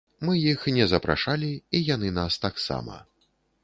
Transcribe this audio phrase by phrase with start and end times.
[0.27, 3.03] Мы іх не запрашалі, і яны нас таксама.